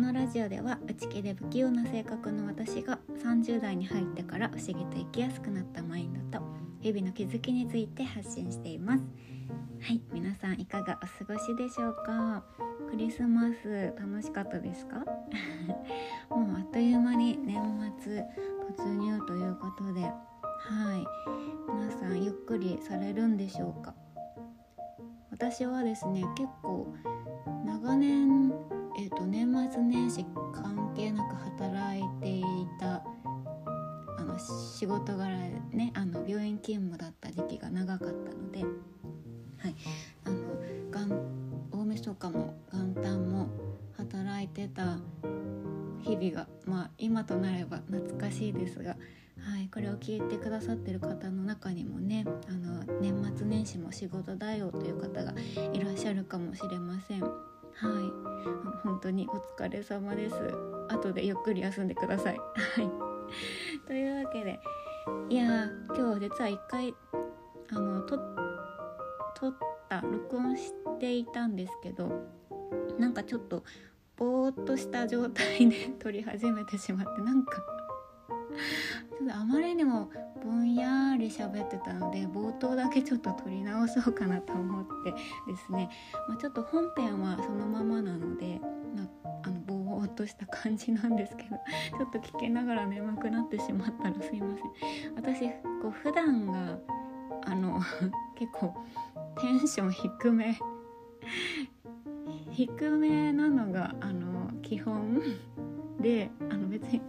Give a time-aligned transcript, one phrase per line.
[0.00, 6.44] のラジオでは内気で不器用な性格の私が30代に入ってから不思議と生きやすくなったマインドと
[6.80, 9.04] 日々の気づきについて発信しています。
[9.82, 12.42] はい皆さんいかがお過ごしでしょうか？
[12.90, 14.98] クリスマス楽しかったですか？
[16.30, 17.58] もうあっという間に年
[17.98, 18.24] 末
[18.76, 20.10] 突入ということでは
[20.96, 21.04] い
[21.74, 23.94] 皆さんゆっくりされるんでしょうか？
[25.30, 26.86] 私はですね結構
[27.64, 28.52] 長年、
[28.98, 32.44] えーと、年末年始関係なく働いてい
[32.78, 33.02] た
[34.18, 35.28] あの仕事柄
[35.72, 39.74] ねあの病院勤務だった時期が長かったので、はい、
[40.24, 40.36] あの
[40.90, 41.08] 元
[41.70, 43.48] 大晦日も元旦も
[43.96, 44.98] 働いてた
[46.02, 48.96] 日々が、まあ、今となれば懐かしいですが
[49.42, 55.32] はい、これを聞いてくださってる方の中にもねあの年末年始も仕事だよという方が
[55.72, 57.24] いらっしゃるかもしれません。
[58.82, 60.34] 本当にお疲れ様です。
[60.88, 62.38] 後でゆっくり休んでください。
[62.76, 63.10] はい。
[63.86, 64.60] というわけで
[65.28, 66.94] いや今日実は一回
[67.70, 69.54] あの撮っ
[69.88, 72.10] た録音していたんですけど
[72.98, 73.64] なんかちょっと
[74.16, 77.56] ぼーっとした状態で 撮り始めてしまってなんか
[79.18, 80.10] ちょっとあまりにも
[80.42, 85.12] ぼんやり喋ってたので冒頭だけちょっと撮り直そうかなと思って
[85.50, 85.90] ですね、
[86.28, 88.60] まあ、ちょっと本編はそのままなので、
[88.96, 91.56] まあ、あのぼーっとした感じなんですけど
[91.98, 95.14] ちょっと聞きながら眠くなってしまったらすいません。
[95.14, 95.48] 私
[95.82, 96.78] こう普段が
[97.44, 97.80] あの
[98.36, 98.74] 結構
[99.40, 100.58] テンション低め
[102.50, 105.20] 低めなのがあの基本
[106.00, 107.00] であの別に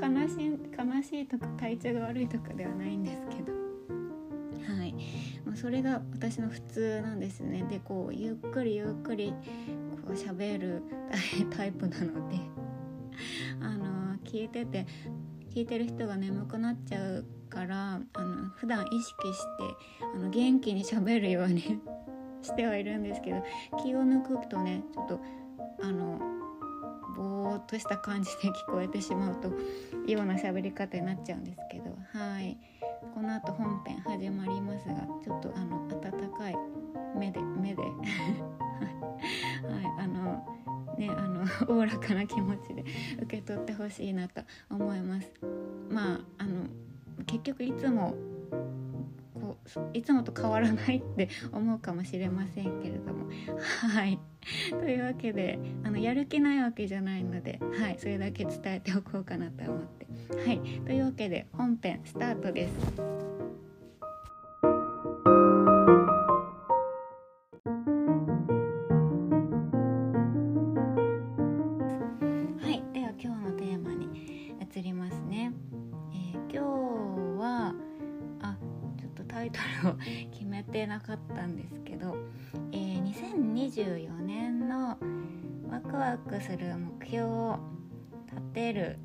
[0.00, 3.52] 悲しい悲しいとか体調が悪いとかではないんですけど。
[3.52, 4.94] はい、
[5.44, 7.64] まあ、それが私の普通なんですね。
[7.68, 9.34] でこうゆっくりゆっくり
[10.06, 10.82] こう喋る
[11.50, 12.62] タイプなので。
[13.60, 14.86] あの聞いてて
[15.54, 21.80] 聞いてる人が眠くなっちゃうからあの普段意識してあの元気に喋るように
[22.42, 23.44] してはいるんですけど
[23.82, 25.20] 気を抜くとねちょっと
[25.82, 26.18] あの
[27.52, 29.48] ぼーっとした感じで聞こえてしまうと
[30.10, 31.90] ような喋り方になっちゃうんですけど。
[32.12, 32.56] はい。
[33.14, 36.56] この後本編始まりますがちょっとあの温かい
[37.14, 37.82] 目で目で。
[37.84, 37.92] はい。
[39.98, 40.46] あの
[40.96, 42.84] ねあの おおらかな気持ちで
[43.22, 45.30] 受け取ってほしいなと思います。
[45.90, 46.66] まああの
[47.26, 48.14] 結局いつも
[49.34, 53.28] こういつもと変わらないって思うかもしれませんけれども。
[53.60, 54.18] はい。
[54.70, 60.06] というわけであのやる気ないわけじゃないので、はい、それだけ伝えておこうかなと思って。
[60.36, 63.31] はい、というわけで本編スタートです。
[86.42, 87.58] する目標を
[88.26, 88.98] 立てる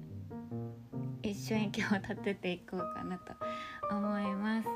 [1.22, 3.34] 一緒に今日立てていこうかなと
[3.92, 4.68] 思います。
[4.68, 4.74] は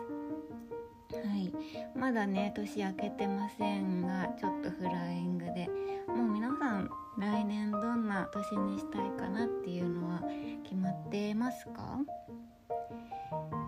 [1.35, 1.51] い。
[1.97, 5.69] まだね年明けてませんがちょっとフライングで。
[6.07, 10.21] もう皆さん来年どんな年にしたいかなっていうのは
[10.63, 11.99] 決まってますか？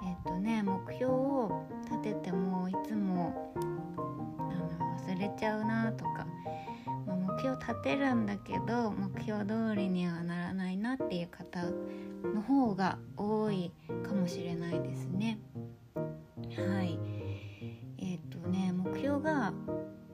[0.06, 6.28] えっ、とね目標を立ててもいつもあの忘れちゃうなとか、
[7.44, 11.62] 標立てるんだけど目標通りにはならないなっていう方
[12.34, 13.70] の方が多い
[14.02, 15.40] かもしれないですね。
[15.96, 16.98] はい。
[17.98, 19.52] えっ、ー、とね目標が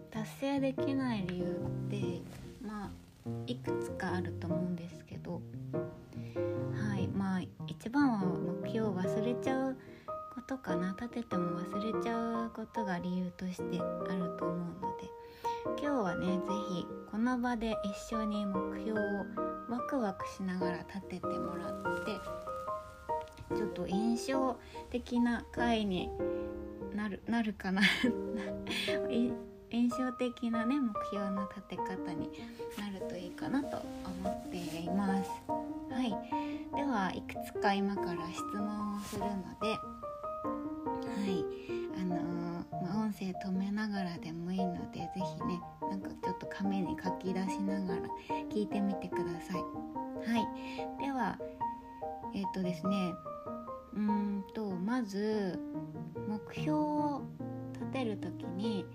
[0.10, 2.22] 達成できない理由って
[2.66, 2.90] まあ
[3.46, 5.34] いくつかあると思うんですけど。
[5.34, 7.08] はい。
[7.10, 9.78] まあ一番は目標を忘れちゃう
[10.34, 10.96] ことかな。
[11.00, 15.20] 立てても忘れちゃうことが理由としてあると思うので。
[15.66, 19.04] 今日はね是非この場で一緒に目標を
[19.70, 22.12] ワクワクしながら立ててもらって
[23.56, 24.58] ちょっと印象
[24.90, 26.10] 的な回に
[26.96, 27.82] なる なるかな。
[29.72, 32.32] 印象的なね目標の立て方に
[32.80, 33.78] なるといいかなと
[34.24, 35.30] 思っています。
[35.92, 36.10] はい、
[36.76, 39.28] ではいくつか今から質問をするの
[39.62, 39.78] で、は
[41.28, 41.70] い。
[42.00, 48.02] あのー、まあ、音声止めながらでもいので是非ねなんかちょっと紙に書き出しながら
[48.50, 49.58] 聞いてみてください。
[49.58, 51.38] はい、では
[52.34, 53.14] えっ、ー、とですね
[53.96, 55.60] うんとまず
[56.28, 57.22] 目標を
[57.74, 58.86] 立てる時に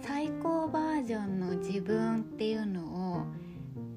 [0.00, 3.26] 最高バージョンの自分っていうのを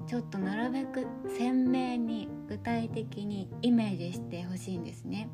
[0.06, 1.06] ちょっとなるべく
[1.36, 5.28] 鮮明に具体的にイメージしてほしいんですね。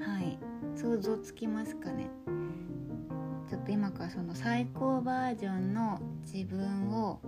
[0.00, 0.38] はい。
[0.74, 2.08] 想像つきますかね？
[3.48, 6.00] ちょっと今からその最高バージョンの
[6.30, 7.20] 自分を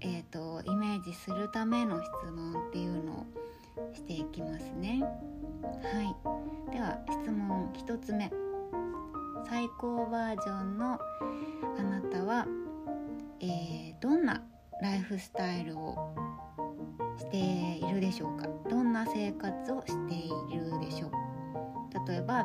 [0.00, 3.26] えーと、イメージするための質問っていうのを
[3.94, 5.02] していきますね。
[5.02, 8.30] はい、では質問1つ目。
[9.48, 10.98] 最高バージョンの
[11.78, 12.46] あなたは、
[13.40, 14.42] えー、どんな
[14.82, 16.14] ライフスタイルを
[17.16, 18.46] しているでしょうか？
[18.68, 22.08] どんな生活をしているでしょう？
[22.08, 22.44] 例えば、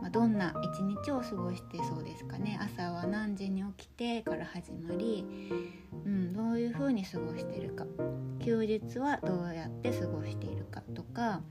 [0.00, 2.58] まあ、どんな一日を過ごしてそうですかね。
[2.60, 5.24] 朝は何時に起きてから始まり、
[6.04, 7.86] うん、どういうふうに過ごしてるか。
[8.40, 11.42] 休日はどうやって過ごしているかとか、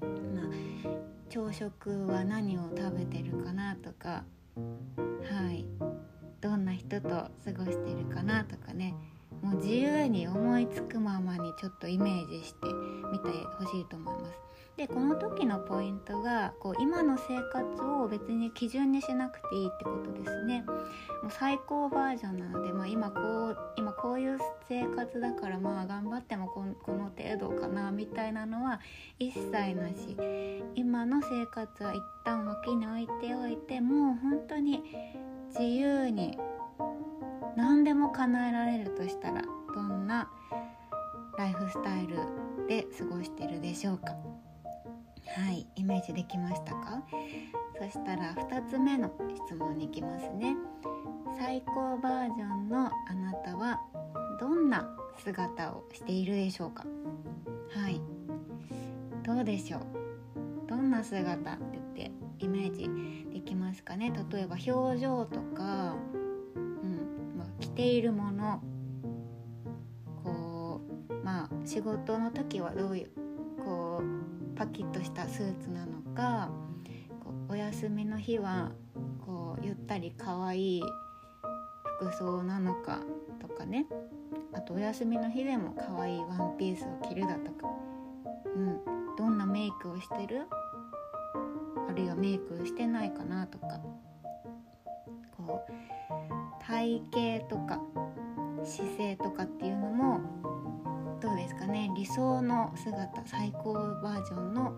[0.00, 0.50] まあ、
[1.28, 4.24] 朝食は何を食べてるかなとか
[4.56, 5.66] はい
[6.40, 8.94] どんな人と過ごしてるかなとかね。
[9.42, 12.66] もう自由に思いつくままにちょっとイメージして
[13.10, 14.49] みてほしいと思います。
[14.80, 20.64] でこの時のポイントがこう今の生活を別に基準にしなくていいってことですね。
[21.22, 24.38] もう最高バージョンなので、まあ、今こう今こういう
[24.70, 28.80] 生活だからまあ頑張ってもここの程度かなみたいなのは
[29.18, 30.16] 一切なし
[30.74, 34.82] 今の生活は一旦脇に置いておいてもう本当に
[35.50, 36.38] 自由に
[37.54, 39.42] 何でも叶えられるとしたら
[39.74, 40.30] どんな
[41.36, 42.16] ライフスタイル
[42.66, 44.16] で過ごしてるでしょうか
[45.36, 47.02] はいイメージできましたか？
[47.78, 49.10] そしたら2つ目の
[49.48, 50.56] 質問に行きますね。
[51.38, 53.80] 最高バージョンのあなたは
[54.40, 54.88] どんな
[55.22, 56.84] 姿をしているでしょうか？
[57.74, 58.00] はい。
[59.22, 59.80] どうでしょう？
[60.68, 62.90] どんな姿って言ってイメージ
[63.32, 64.12] できますかね？
[64.32, 65.94] 例えば表情とか
[66.56, 68.60] うんま着ているもの。
[70.24, 73.10] こうまあ仕事の時はどういう
[74.60, 76.50] パキッとしたスーツなのか
[77.24, 78.72] こうお休みの日は
[79.24, 80.82] こうゆったり可愛い
[81.98, 83.00] 服装なのか
[83.40, 83.86] とかね。
[84.52, 87.70] あとお休みの日でも可愛いワンピースを着るだとか、
[88.54, 88.80] うん、
[89.16, 90.42] どんなメイクをしてる？
[91.88, 93.80] あるいはメイクしてないかなとか。
[95.38, 95.72] こう
[96.62, 97.02] 体
[97.38, 97.80] 型とか
[98.62, 100.20] 姿勢とかっていうのも
[101.20, 101.90] どうですかね。
[101.94, 104.72] 理想の姿最高バージョンの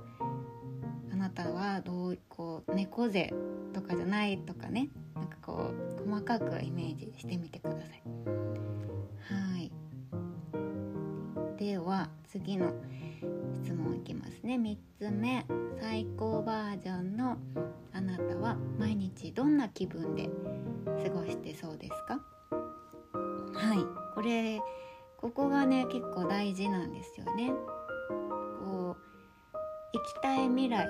[1.13, 3.33] あなたはどうこう猫背
[3.73, 4.89] とかじゃないとかね。
[5.15, 5.71] なんかこ
[6.05, 8.03] う細かくイメージしてみてください。
[9.29, 9.71] はい。
[11.57, 12.73] では次の
[13.63, 14.57] 質問いきますね。
[14.57, 15.47] 3つ目。
[15.81, 17.37] 最高バージョンの
[17.93, 20.29] あなたは毎日どんな気分で
[21.05, 22.21] 過ごしてそうですか？
[23.55, 23.79] はい。
[24.15, 24.61] これ
[25.23, 27.53] ここがね結構大事なんですよね
[28.61, 30.87] こう行きたい未来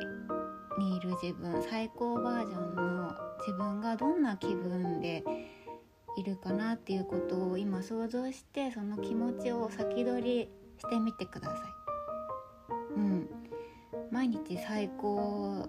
[0.78, 5.22] にいる自分最高バージョンの自分がどんな気分で
[6.16, 10.48] いるかなっていうことを今想像してその気持ちを先取り
[10.78, 11.58] してみてください。
[12.96, 13.28] うん、
[14.10, 15.66] 毎日最高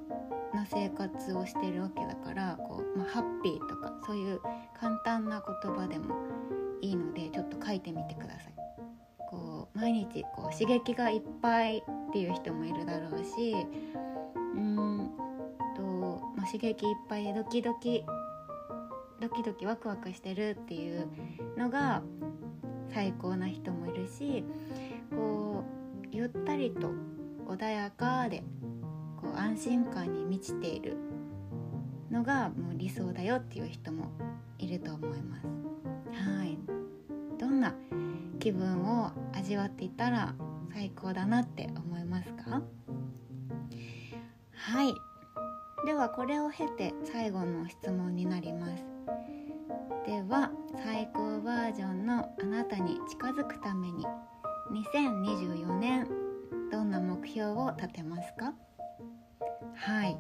[0.54, 4.42] な生活をしてるわけだからこう、まあ、ハッピーとかそういう
[4.80, 6.16] 簡単な言葉でも
[6.82, 8.53] いいのでちょっと書いてみてください。
[9.84, 13.54] 毎日こう刺激がいっぱいっていう人もいるだろうし
[14.56, 15.12] うん
[15.76, 15.82] と、
[16.38, 18.06] まあ、刺激いっぱいでドキドキ
[19.20, 21.10] ドキドキワクワクしてるっていう
[21.58, 22.02] のが
[22.94, 24.46] 最高な人もいるし
[25.14, 25.66] こ
[26.06, 26.90] うゆったりと
[27.50, 28.42] 穏やかで
[29.22, 30.96] こう安心感に満ちている
[32.10, 34.06] のがもう理想だよっていう人も
[34.60, 35.48] いると思います。
[36.26, 36.58] はい
[37.38, 37.76] どんな
[38.40, 39.12] 気分を
[39.44, 40.34] 味わっていたら
[40.74, 42.62] 最高だなって思いますか？
[44.54, 44.96] はい。
[45.86, 48.86] ではこれを経て最後の質問になります。
[50.06, 50.50] では
[50.82, 54.06] 最高バージョンのあなたに近づくために
[54.72, 56.08] 2024年
[56.72, 58.54] どんな目標を立てますか？
[59.76, 60.18] はい。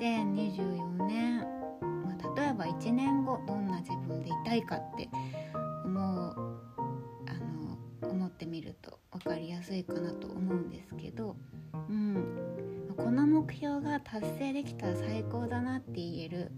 [0.00, 1.38] 2024年、
[1.80, 5.08] まあ、例えば1年後どんな自分でいたいかって
[5.84, 6.49] 思う
[8.40, 11.36] ってみると分かりやすいかなと思うんですけど、
[11.90, 16.50] うん、この目標が達成できたら最高だなって言える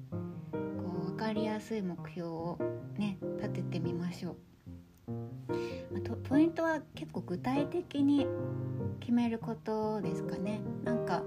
[0.52, 0.58] こ
[1.02, 2.58] う分かりやすい目標を
[2.96, 4.36] ね立ててみましょう。
[6.28, 8.26] ポイントは結構具体的に
[9.00, 11.22] 決めることですかねなんか、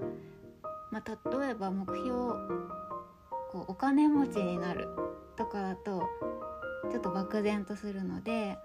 [0.90, 2.08] まあ、例えば目標
[3.52, 4.88] こうお金持ちになる
[5.36, 6.02] とかだと
[6.90, 8.58] ちょっと漠然とするので、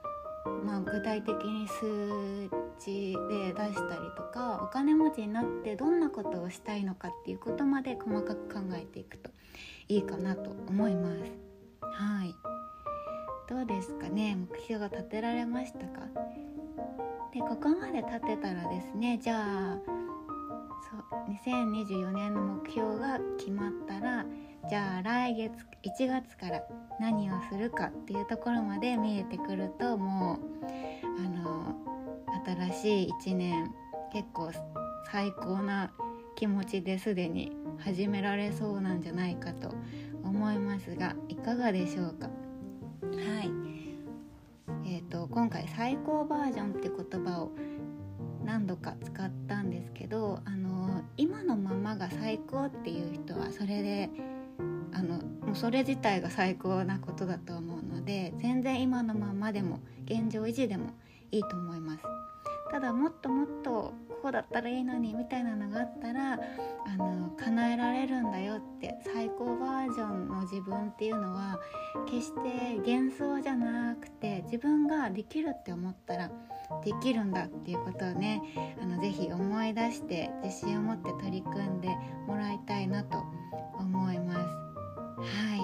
[0.66, 9.30] まあ、具体的に数値で出したりとかお金持ちになってどんなことをしたいのかっていうことまで細かく考えていくと
[9.88, 11.16] いいかなと思います。
[11.82, 12.34] はい。
[13.50, 14.36] どうですかね？
[14.36, 16.08] 目標が立てられましたか？
[17.34, 19.78] でここまで立てたらですねじゃあ
[20.90, 24.26] そう2024年の目標が決まったら
[24.70, 25.52] じゃあ来月
[25.84, 26.64] 1月から
[27.00, 31.76] 何をするかっていうところまで見えてくるともうあの
[32.72, 33.74] 新しい1年
[34.14, 34.52] 結構
[35.12, 35.92] 最高な
[36.36, 39.74] 気持ちですでに始められそうなんじゃないかと
[40.24, 42.28] 思いますがいかがでしょうか？
[42.28, 43.52] はい。
[44.86, 47.52] えーと、今回「最高バージョン」って言葉を
[48.44, 54.10] 何度か使ったんですけどあの今のままが最高っていう人はそれで
[54.94, 60.92] あのもうそれ自体が最高なことだと思うので全然今のままでも現状維持でも
[61.32, 62.04] いいと思います
[62.72, 66.38] ただもっともっとこうだったらいいのにみたいなのがあったらあ
[66.98, 71.60] の叶えられるんだよって最高バージョンの自分っていうのは
[72.06, 76.32] 決して幻想じゃなくて自分ができるって思ったら
[76.86, 78.42] できるんだっていうことをね
[78.82, 81.90] あのぜひ思い出して自信を持って取り組んで
[82.28, 83.18] もらいたいなと
[83.78, 84.61] 思います。
[85.22, 85.56] は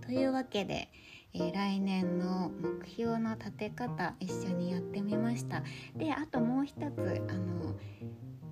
[0.00, 0.04] い。
[0.06, 0.90] というわけで
[1.36, 5.64] えー、来年の目標の立て方一緒にやってみました。
[5.96, 7.74] であともう一つあの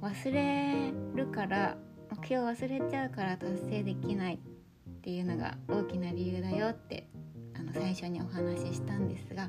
[0.02, 1.76] 忘れるから
[2.10, 7.06] 目標忘れちゃうから達成できないっていうのが大きな理由だよって
[7.54, 9.48] あの最初にお話ししたんですが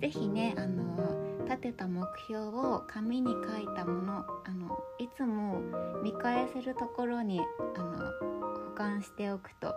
[0.00, 5.60] 是非ねあの立てた目標を紙に書いたものあのいつも
[6.02, 7.40] 見返せるところに
[7.76, 9.74] あの管しておくと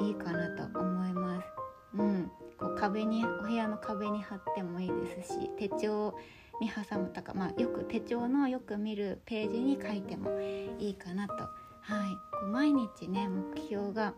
[0.00, 1.46] いいかなと思います。
[1.96, 6.14] うん、こう壁にお部屋の壁に貼ってもいいですし手帳
[6.60, 10.40] に挟むとか、まあ、よく手帳のよく見るページに書いても
[10.78, 14.12] いいかなと、はい、こう毎日ね目標が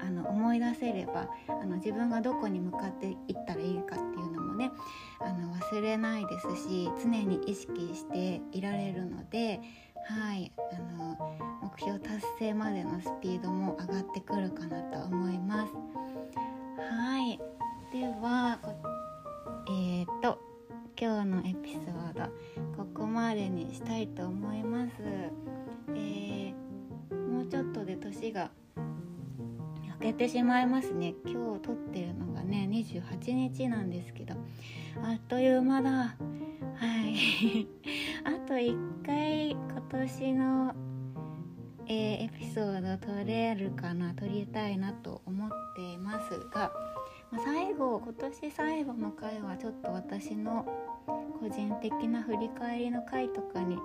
[0.00, 4.70] あの思い出せればあの自分がどこに向かっていったらいいかっていうのもね
[5.20, 9.60] あの忘れないですし常に意識していられるので、
[10.06, 15.72] はい、あの目標達成までのスピードも上がってくるかなと思います。
[16.92, 17.38] はい
[17.92, 18.58] では
[19.68, 20.38] えっ、と
[21.00, 22.22] 今日のエピソード
[22.76, 24.92] ここまでにしたいと思います。
[25.94, 28.50] えー、もうちょっとで年が
[29.84, 31.14] 明けてしまいますね。
[31.24, 34.34] 今日撮ってるのがね28日なんですけど。
[35.02, 35.90] あっという間だ。
[35.90, 36.16] は
[37.06, 37.66] い。
[38.24, 39.56] あと1回
[39.90, 40.74] 今年の
[41.88, 46.70] えー、エピソード撮れるかな撮りたいなと思っていますが、
[47.32, 50.64] ま、最後今年最後の回はちょっと私の
[51.40, 53.80] 個人的な振り返りの回とかにし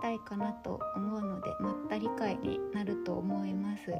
[0.00, 3.90] たいかなと思うのでまったり回になると思います。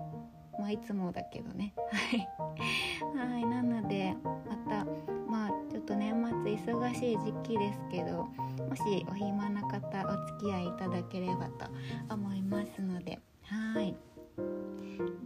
[0.61, 1.75] まあいつもだけどね。
[1.91, 3.29] はい。
[3.29, 3.45] はい。
[3.47, 4.87] なのでまた
[5.29, 8.29] まあちょっと年末忙しい時期ですけど
[8.69, 11.67] もしお暇な方お付き合いいただければと
[12.15, 13.19] 思いますので。
[13.45, 13.95] はい。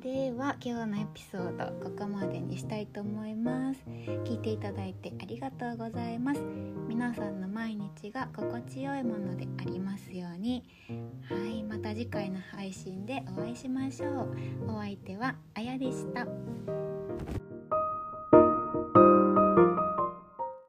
[0.02, 3.80] では今日のエピソードここまでにしたいと思います。
[4.24, 6.40] 聞いていただいてありがとうございます。
[6.88, 10.64] 皆さんの毎日が心地よいものでありますように。
[11.28, 11.62] はい。
[11.62, 14.36] また次回の配信でお会いしましょう。
[14.68, 16.26] お相手はあやでした。